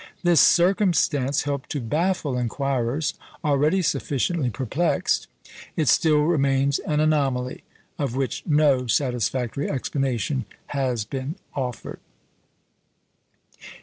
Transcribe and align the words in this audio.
This 0.23 0.41
circumstance 0.41 1.43
helped 1.43 1.69
to 1.73 1.79
baffle 1.79 2.35
inquirers, 2.35 3.13
already 3.45 3.83
sufficiently 3.83 4.49
perplexed. 4.49 5.27
It 5.77 5.89
still 5.89 6.23
remains 6.23 6.79
an 6.79 6.99
anomaly, 6.99 7.61
of 7.99 8.15
which 8.15 8.41
no 8.47 8.87
satisfactory 8.87 9.69
explanation 9.69 10.45
has 10.69 11.05
been 11.05 11.35
offered. 11.53 11.99